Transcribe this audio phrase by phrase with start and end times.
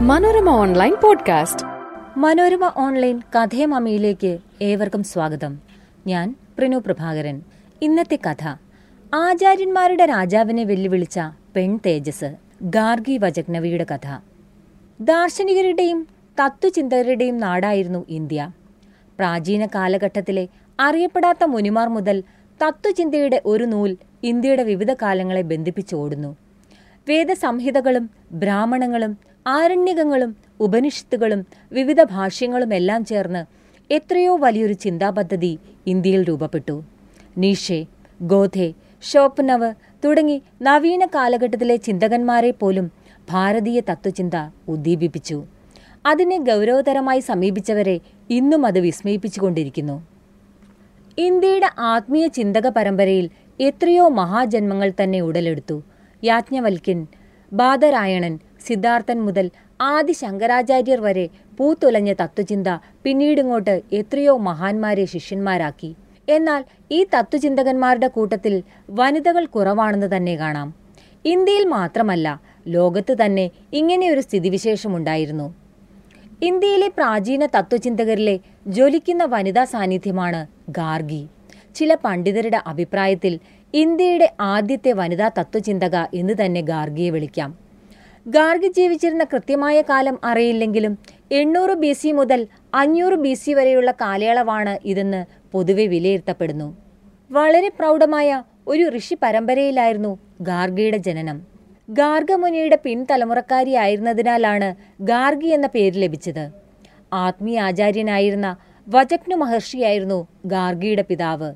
[0.00, 1.66] Manorama online podcast.
[2.16, 5.58] Manorama online കഥയമമ്മയിലേക്ക് ഏവർക്കും സ്വാഗതം.
[6.06, 7.42] ഞാൻ പ്രിനു പ്രഭാകരൻ.
[7.82, 8.54] ഇന്നത്തെ കഥ.
[9.14, 11.20] ആചാര്യന്മാരുടെ രാജാവിനെ വെല്ലുവിളിച്ച
[11.56, 14.18] പെൺ തേജസ് ഗാർഗി വജഗ്നവിയുടെ കഥ.
[15.00, 16.06] ദാർശനികരുടെയും
[16.44, 18.50] തത്വചിന്തകരുടെയും നാടായിരുന്നു ഇന്ത്യ.
[19.18, 20.48] പ്രാചീന കാലഘട്ടത്തിലെ
[20.80, 22.22] അറിയപ്പെടാത്ത മുനിമാർ മുതൽ
[22.64, 26.36] തത്വചിന്തയുടെ ഒരു നൂൽ ഇന്ത്യയുടെ വിവിധ കാലങ്ങളെ ബന്ധിപ്പിച്ചോടുന്നു
[27.08, 33.44] വേദസംഹിതകളും ബ്രാഹ്മണങ്ങളും ആരണ്യകങ്ങളും ഉപനിഷത്തുകളും വിവിധ ഭാഷ്യങ്ങളുമെല്ലാം ചേർന്ന്
[33.92, 36.82] എത്രയോ വലിയൊരു ചിന്താപദ്ധതി ഇന്ത്യയിൽ രൂപപ്പെട്ടു.
[37.38, 37.86] നീഷെ
[38.22, 42.90] ഗോധെ ഷോപ്നവ് തുടങ്ങി നവീന കാലഘട്ടത്തിലെ ചിന്തകന്മാരെ പോലും
[43.30, 44.32] ഭാരതീയ തത്വചിന്ത
[44.68, 45.44] ഉദ്ദീപിപ്പിച്ചു.
[46.06, 50.02] അതിനെ ഗൗരവതരമായി സമീപിച്ചവരെ ഇന്നും അത് വിസ്മയിപ്പിച്ചുകൊണ്ടിരിക്കുന്നു.
[51.18, 53.30] ഇന്ത്യയുടെ ആത്മീയ ചിന്തക പരമ്പരയിൽ
[53.60, 55.82] എത്രയോ മഹാജന്മങ്ങൾ തന്നെ ഉടലെടുത്തു.
[56.24, 57.06] യാജ്ഞവൽക്കിൻ
[57.52, 59.50] ബാദരായണൻ സിദ്ധാർത്ഥൻ മുതൽ
[59.80, 62.68] ആദി ശങ്കരാചാര്യർ വരെ പൂത്തുലഞ്ഞ തത്വചിന്ത
[63.02, 65.94] പിന്നീടിങ്ങോട്ട് എത്രയോ മഹാന്മാരെ ശിഷ്യന്മാരാക്കി.
[66.28, 70.74] എന്നാൽ ഈ തത്വചിന്തകന്മാരുടെ കൂട്ടത്തിൽ വനിതകൾ കുറവാണെന്ന് തന്നെ കാണാം.
[71.24, 75.54] ഇന്ത്യയിൽ മാത്രമല്ല ലോകത്ത് തന്നെ ഇങ്ങനെയൊരു സ്ഥിതിവിശേഷമുണ്ടായിരുന്നു.
[76.42, 81.26] ഇന്ത്യയിലെ പ്രാചീന തത്വചിന്തകരിലെ ജ്വലിക്കുന്ന വനിതാ സാന്നിധ്യമാണ് ഗാർഗി.
[81.74, 83.38] ചില പണ്ഡിതരുടെ അഭിപ്രായത്തിൽ
[83.74, 87.69] ഇന്ത്യയുടെ ആദ്യത്തെ വനിതാ തത്വചിന്തക എന്ന് തന്നെ ഗാർഗിയെ വിളിക്കാം.
[88.26, 90.98] ഗാർഗി ജീവിച്ചിരുന്ന കൃത്യമായ കാലം അറിയില്ലെങ്കിലും
[91.32, 96.76] എണ്ണൂറ് ബി സി മുതൽ അഞ്ഞൂറ് ബി സി വരെയുള്ള കാലയളവാണ് ഇതെന്ന് പൊതുവെ വിലയിരുത്തപ്പെടുന്നു.
[97.30, 101.46] വളരെ പ്രൗഢമായ ഒരു ഋഷി പരമ്പരയിലായിരുന്നു ഗാർഗിയുടെ ജനനം.
[101.90, 106.50] ഗാർഗമുനിയുടെ പിൻതലമുറക്കാരിയായിരുന്നതിനാലാണ് ഗാർഗി എന്ന പേര് ലഭിച്ചത്.
[107.12, 108.56] ആത്മീയ ആചാര്യനായിരുന്ന
[108.88, 111.54] വജഗ്നു മഹർഷിയായിരുന്നു ഗാർഗിയുടെ പിതാവ്.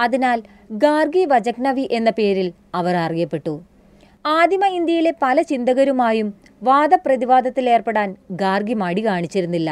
[0.00, 0.42] അതിനാൽ
[0.72, 3.73] ഗാർഗി വജഗ്നവി എന്ന പേരിൽ അവർ അറിയപ്പെട്ടു.
[4.24, 6.28] ആദിമ ഇന്ത്യയിലെ പല ചിന്തകരുമായും
[6.62, 9.70] വാദപ്രതിവാദത്തിലേർപ്പെടാൻ ഗാർഗി മടി കാണിച്ചിരുന്നില്ല.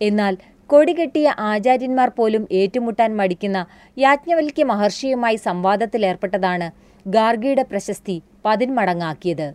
[0.00, 0.34] എന്നാൽ
[0.70, 3.58] കൊടികെട്ടിയ ആചാര്യന്മാർ പോലും ഏറ്റുമുട്ടാൻ മടിക്കുന്ന
[3.98, 6.68] യാജ്ഞവൽക്യ മഹർഷിയുമായി സംവാദത്തിലേർപ്പെട്ടതാണ്
[7.06, 9.48] ഗാർഗിയുടെ പ്രശസ്തി പതിന്മടങ്ങാക്കിയത്.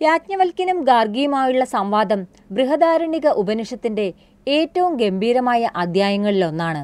[0.00, 4.06] യാജ്ഞവൽക്യനും ഗാർഗിയുമായുള്ള സംവാദം ബൃഹദാരണിക ഉപനിഷത്തിന്റെ
[4.46, 6.82] ഏറ്റവും ഗംഭീരമായ അധ്യായങ്ങളിലൊന്നാണ്.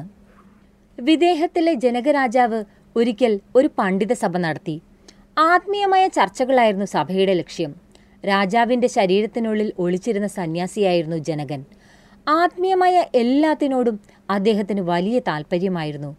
[0.97, 2.61] വിദേഹത്തിലെ ജനകരാജാവ്
[2.95, 4.75] ഒരിക്കൽ ഒരു പണ്ഡിത സഭ നടത്തി.
[5.37, 7.75] ആത്മീയമായ ചർച്ചകളായിരുന്നു സഭയുടെ ലക്ഷ്യം.
[8.27, 11.65] രാജാവിന്റെ ശരീരത്തിനുള്ളിൽ ഒളിച്ചിരുന്ന സന്യാസിയായിരുന്നു ജനകൻ.
[12.27, 13.99] ആത്മീയമായ എല്ലാത്തിനോടും
[14.29, 16.15] അദ്ദേഹത്തിന് വലിയ താല്പര്യമായിരുന്നു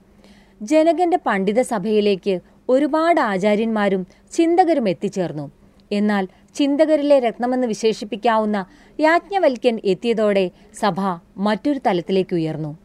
[0.62, 5.50] ജനകന്റെ പണ്ഡിത സഭയിലേക്ക് ഒരുപാട് ആചാര്യന്മാരും ചിന്തകരും എത്തിച്ചേർന്നു.
[5.92, 8.66] എന്നാൽ ചിന്തകരിലെ രത്നമെന്ന് വിശേഷിപ്പിക്കാവുന്ന
[9.00, 10.50] യാജ്ഞവൽക്യൻ എത്തിയതോടെ
[10.80, 11.00] സഭ
[11.36, 12.78] മറ്റൊരു തലത്തിലേക്ക് ഉയർന്നു.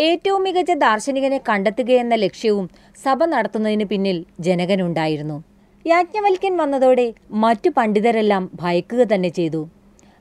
[0.00, 2.70] ഏറ്റവും മികച്ച ദാർശനികനെ കണ്ടെത്തുകയെന്ന ലക്ഷ്യവും
[3.04, 5.55] സഭ നടത്തുന്നതിന് പിന്നിൽ ജനകനുണ്ടായിരുന്നു.
[5.86, 9.68] യാജ്ഞവൽക്യൻ വന്നതോടെ മറ്റു പണ്ഡിതരെല്ലാം ഭയക്കുക തന്നെ ചെയ്തു.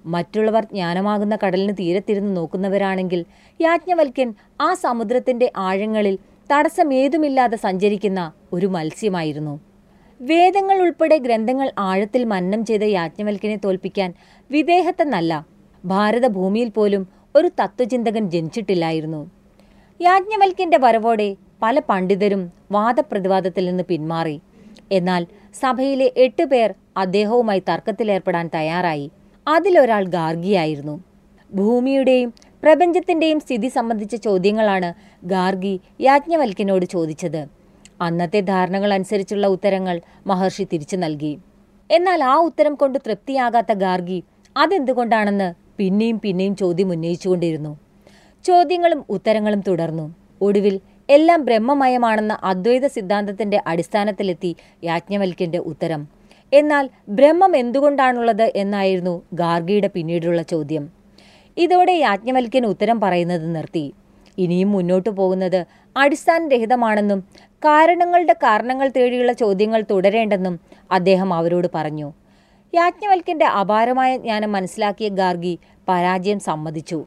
[0.05, 3.25] മറ്റുള്ളവർ ജ്ഞാനമാകുന്ന കടലിന് തീരത്തിരുന്ന് നോക്കുന്നവരാണെങ്കിൽ
[3.61, 6.15] യാജ്ഞവൽക്യൻ ആ സമുദ്രത്തിന്റെ ആഴങ്ങളിൽ
[6.49, 9.59] തടസ്സമേതുമില്ലാതെ സഞ്ചരിക്കുന്ന ഒരു മത്സ്യമായിരുന്നു.
[10.21, 14.13] വേദങ്ങൾ ഉൾപ്പെടെ ഗ്രന്ഥങ്ങൾ ആഴത്തിൽ മന്നം ചെയ്ത യാജ്ഞവൽക്കനെ തോൽപ്പിക്കാൻ
[14.51, 15.45] വിദേഹത്തെന്നല്ല
[15.85, 17.03] ഭാരതഭൂമിയിൽ പോലും
[17.35, 19.21] ഒരു തത്വചിന്തകൻ ജനിച്ചിട്ടില്ലായിരുന്നു.
[20.01, 21.29] യാജ്ഞവൽക്കന്റെ വരവോടെ
[21.61, 24.37] പല പണ്ഡിതരും വാദപ്രതിവാദത്തിൽ നിന്ന് പിന്മാറി.
[24.91, 25.25] എന്നാൽ
[25.61, 29.11] സഭയിലെ എട്ട് പേർ അദ്ദേഹവുമായി തർക്കത്തിലേർപ്പെടാൻ തയ്യാറായി.
[29.47, 31.03] അതിലൊരാൾ ഗാർഗിയായിരുന്നു.
[31.53, 32.33] ഭൂമിയുടെയും
[32.63, 37.47] പ്രപഞ്ചത്തിന്റെയും സ്ഥിതി സംബന്ധിച്ച ചോദ്യങ്ങളാണ് ഗാർഗി യാജ്ഞവൽക്കനോട് ചോദിച്ചത്.
[38.01, 41.33] അന്നത്തെ ധാരണകൾ അനുസരിച്ചുള്ള ഉത്തരങ്ങൾ മഹർഷി തിരിച്ചു നൽകി.
[41.91, 44.23] എന്നാൽ ആ ഉത്തരം കൊണ്ട് തൃപ്തിയാകാത്ത ഗാർഗി
[44.57, 47.77] അതെന്തുകൊണ്ടാണെന്ന് പിന്നെയും പിന്നെയും ചോദ്യം ഉന്നയിച്ചുകൊണ്ടിരുന്നു.
[48.45, 50.15] ചോദ്യങ്ങളും ഉത്തരങ്ങളും തുടർന്നു.
[50.41, 50.79] ഒടുവിൽ
[51.09, 56.07] എല്ലാം ബ്രഹ്മമയമാണെന്ന അദ്വൈത സിദ്ധാന്തത്തിന്റെ അടിസ്ഥാനത്തിലെത്തി യാജ്ഞവൽക്കന്റെ ഉത്തരം.
[56.53, 60.89] എന്നാൽ ബ്രഹ്മം എന്തുകൊണ്ടാണുള്ളത് എന്നായിരുന്നു ഗാർഗിയുടെ പിന്നീടുള്ള ചോദ്യം.
[61.57, 63.93] ഇതോടെ യാജ്ഞവൽക്കൻ ഉത്തരം പറയുന്നത് നിർത്തി.
[64.37, 65.65] ഇനിയും മുന്നോട്ട് പോകുന്നത്
[65.97, 67.19] അടിസ്ഥാനരഹിതമാണെന്നും
[67.65, 70.59] കാരണങ്ങളുടെ കാരണങ്ങൾ തേടിയുള്ള ചോദ്യങ്ങൾ തുടരേണ്ടെന്നും
[70.91, 72.13] അദ്ദേഹം അവരോട് പറഞ്ഞു.
[72.73, 75.59] യാജ്ഞവൽക്കന്റെ അപാരമായ ജ്ഞാനം മനസ്സിലാക്കിയ ഗാർഗി
[75.89, 77.05] പരാജയം സമ്മതിച്ചു.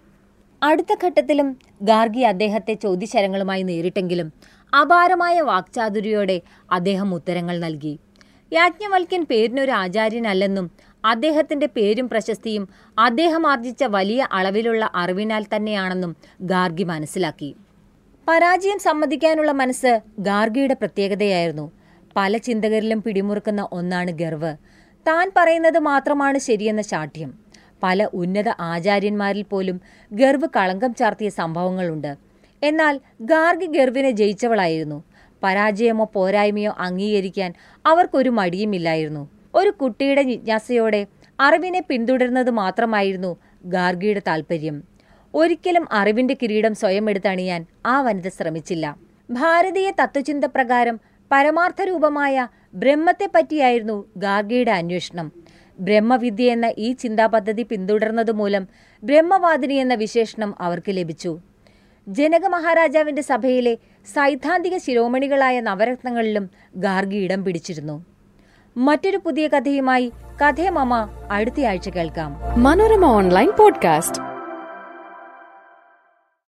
[0.63, 4.33] അടുത്ത ഘട്ടത്തിലും ഗാർഗി അദ്ദേഹത്തെ ചോദ്യശരങ്ങളുമായി നേരിട്ടെങ്കിലും
[4.81, 6.41] അപാരമായ വാക്ചാതുരിയോടെ
[6.71, 7.99] അദ്ദേഹം ഉത്തരങ്ങൾ നൽകി.
[8.53, 10.71] യാജ്ഞവൽക്കൻ പേരിനൊരു ആചാര്യനല്ലെന്നും
[11.05, 12.69] അദ്ദേഹത്തിന്റെ പേരും പ്രശസ്തിയും
[12.99, 17.57] അദ്ദേഹം ആർജിച്ച വലിയ അളവിലുള്ള അറിവിനാൽ തന്നെയാണെന്നും ഗാർഗി മനസ്സിലാക്കി.
[18.29, 21.73] പരാജയം സമ്മതിക്കാനുള്ള മനസ്സ് ഗാർഗിയുടെ പ്രത്യേകതയായിരുന്നു.
[22.17, 24.57] പല ചിന്തകരിലും പിടിമുറുക്കുന്ന ഒന്നാണ് ഗർവ്.
[25.09, 27.48] താൻ പറയുന്നത് മാത്രമാണ് ശരിയെന്ന ശാഠ്യം.
[27.83, 29.81] പല ഉന്നത ആചാര്യന്മാരിൽ പോലും
[30.13, 32.17] ഗർവ് കളങ്കം ചാർത്തിയ സംഭവങ്ങളുണ്ട്.
[32.63, 35.05] എന്നാൽ ഗാർഗി ഗർവിനെ ജയിച്ചവളായിരുന്നു.
[35.43, 37.55] പരാജയമോ പോരായ്മയോ അംഗീകരിക്കാൻ
[37.87, 39.29] അവർക്കൊരു മടിയുമില്ലായിരുന്നു.
[39.55, 41.07] ഒരു കുട്ടിയുടെ ജിജ്ഞാസയോടെ
[41.41, 44.83] അറിവിനെ പിന്തുടരുന്നത് മാത്രമായിരുന്നു ഗാർഗിയുടെ താൽപര്യം.
[45.35, 48.97] ഒരിക്കലും അറിവിന്റെ കിരീടം സ്വയം എടുത്തണിയാൻ ആ വനിത ശ്രമിച്ചില്ല.
[49.31, 51.01] ഭാരതീയ തത്വചിന്ത പ്രകാരം
[51.33, 55.33] പരമാർത്ഥ രൂപമായ ബ്രഹ്മത്തെപ്പറ്റിയായിരുന്നു ഗാർഗിയുടെ അന്വേഷണം.
[55.81, 58.69] ബ്രഹ്മവിദ്യ എന്ന ഈ ചിന്താപദ്ധതി പിന്തുടർന്നതുമൂലം
[59.03, 61.41] ബ്രഹ്മവാദിനി എന്ന വിശേഷണം അവർക്ക് ലഭിച്ചു.
[62.09, 63.75] ജനക മഹാരാജാവിന്റെ സഭയിലെ
[64.07, 68.05] സൈദ്ധാന്തിക ശിരോമണികളായ നവരത്നങ്ങളിലും ഗാർഗി ഇടം പിടിച്ചിരുന്നു.
[68.77, 72.63] മറ്റൊരു പുതിയ കഥയുമായി കഥേ മമ അടുത്തയാഴ്ച കേൾക്കാം.
[72.63, 74.28] Manorama online podcast.